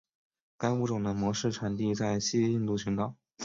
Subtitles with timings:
[0.57, 3.13] 该物种的模式产地在西印度群岛。